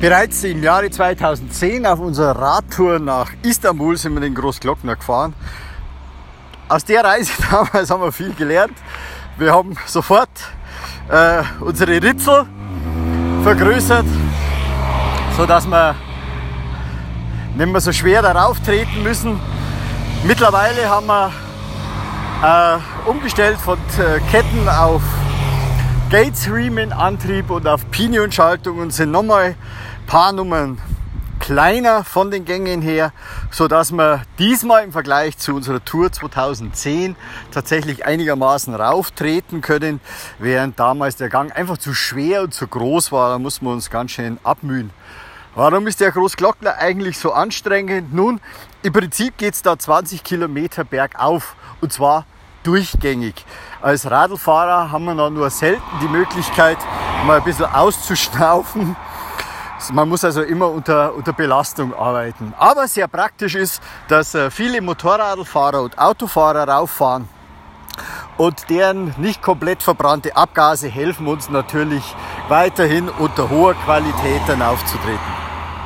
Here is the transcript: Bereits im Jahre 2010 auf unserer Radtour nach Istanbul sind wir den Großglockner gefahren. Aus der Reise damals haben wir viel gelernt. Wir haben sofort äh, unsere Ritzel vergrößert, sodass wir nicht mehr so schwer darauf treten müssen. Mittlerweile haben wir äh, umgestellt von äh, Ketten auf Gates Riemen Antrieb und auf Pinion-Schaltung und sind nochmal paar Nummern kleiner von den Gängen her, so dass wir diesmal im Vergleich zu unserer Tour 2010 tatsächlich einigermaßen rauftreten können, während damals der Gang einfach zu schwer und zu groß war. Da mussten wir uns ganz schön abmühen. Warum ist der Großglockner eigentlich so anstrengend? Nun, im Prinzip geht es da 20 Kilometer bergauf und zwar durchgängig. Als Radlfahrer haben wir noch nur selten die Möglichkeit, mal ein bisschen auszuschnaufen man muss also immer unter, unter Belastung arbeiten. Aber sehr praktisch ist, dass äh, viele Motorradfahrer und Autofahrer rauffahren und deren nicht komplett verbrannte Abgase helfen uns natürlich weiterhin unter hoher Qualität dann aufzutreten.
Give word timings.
Bereits 0.00 0.44
im 0.44 0.62
Jahre 0.62 0.88
2010 0.88 1.84
auf 1.84 1.98
unserer 1.98 2.34
Radtour 2.34 2.98
nach 2.98 3.30
Istanbul 3.42 3.98
sind 3.98 4.14
wir 4.14 4.22
den 4.22 4.34
Großglockner 4.34 4.96
gefahren. 4.96 5.34
Aus 6.70 6.86
der 6.86 7.04
Reise 7.04 7.32
damals 7.50 7.90
haben 7.90 8.00
wir 8.00 8.10
viel 8.10 8.32
gelernt. 8.32 8.72
Wir 9.36 9.52
haben 9.52 9.76
sofort 9.84 10.30
äh, 11.10 11.42
unsere 11.60 12.02
Ritzel 12.02 12.46
vergrößert, 13.42 14.06
sodass 15.36 15.66
wir 15.66 15.94
nicht 17.56 17.70
mehr 17.70 17.80
so 17.82 17.92
schwer 17.92 18.22
darauf 18.22 18.58
treten 18.60 19.02
müssen. 19.02 19.38
Mittlerweile 20.24 20.88
haben 20.88 21.08
wir 21.08 21.30
äh, 22.42 23.06
umgestellt 23.06 23.58
von 23.58 23.78
äh, 23.98 24.18
Ketten 24.30 24.66
auf 24.66 25.02
Gates 26.10 26.50
Riemen 26.52 26.92
Antrieb 26.92 27.50
und 27.50 27.68
auf 27.68 27.88
Pinion-Schaltung 27.92 28.78
und 28.78 28.90
sind 28.92 29.12
nochmal 29.12 29.54
paar 30.08 30.32
Nummern 30.32 30.80
kleiner 31.38 32.02
von 32.02 32.32
den 32.32 32.44
Gängen 32.44 32.82
her, 32.82 33.12
so 33.52 33.68
dass 33.68 33.92
wir 33.92 34.22
diesmal 34.36 34.82
im 34.82 34.90
Vergleich 34.90 35.38
zu 35.38 35.54
unserer 35.54 35.84
Tour 35.84 36.10
2010 36.10 37.14
tatsächlich 37.52 38.06
einigermaßen 38.06 38.74
rauftreten 38.74 39.60
können, 39.60 40.00
während 40.40 40.80
damals 40.80 41.14
der 41.14 41.28
Gang 41.28 41.54
einfach 41.56 41.78
zu 41.78 41.94
schwer 41.94 42.42
und 42.42 42.54
zu 42.54 42.66
groß 42.66 43.12
war. 43.12 43.30
Da 43.30 43.38
mussten 43.38 43.66
wir 43.66 43.72
uns 43.72 43.88
ganz 43.88 44.10
schön 44.10 44.40
abmühen. 44.42 44.90
Warum 45.54 45.86
ist 45.86 46.00
der 46.00 46.10
Großglockner 46.10 46.76
eigentlich 46.78 47.18
so 47.18 47.32
anstrengend? 47.32 48.12
Nun, 48.12 48.40
im 48.82 48.92
Prinzip 48.92 49.38
geht 49.38 49.54
es 49.54 49.62
da 49.62 49.78
20 49.78 50.24
Kilometer 50.24 50.82
bergauf 50.82 51.54
und 51.80 51.92
zwar 51.92 52.26
durchgängig. 52.62 53.44
Als 53.82 54.10
Radlfahrer 54.10 54.90
haben 54.90 55.04
wir 55.04 55.14
noch 55.14 55.30
nur 55.30 55.50
selten 55.50 55.82
die 56.02 56.08
Möglichkeit, 56.08 56.78
mal 57.26 57.38
ein 57.38 57.44
bisschen 57.44 57.66
auszuschnaufen 57.66 58.96
man 59.92 60.08
muss 60.08 60.24
also 60.24 60.42
immer 60.42 60.68
unter, 60.68 61.14
unter 61.14 61.32
Belastung 61.32 61.94
arbeiten. 61.94 62.52
Aber 62.58 62.86
sehr 62.86 63.08
praktisch 63.08 63.54
ist, 63.54 63.82
dass 64.08 64.34
äh, 64.34 64.50
viele 64.50 64.80
Motorradfahrer 64.80 65.82
und 65.82 65.98
Autofahrer 65.98 66.68
rauffahren 66.68 67.28
und 68.36 68.68
deren 68.70 69.14
nicht 69.18 69.42
komplett 69.42 69.82
verbrannte 69.82 70.36
Abgase 70.36 70.88
helfen 70.88 71.26
uns 71.26 71.48
natürlich 71.48 72.04
weiterhin 72.48 73.08
unter 73.08 73.50
hoher 73.50 73.74
Qualität 73.74 74.40
dann 74.46 74.62
aufzutreten. 74.62 75.39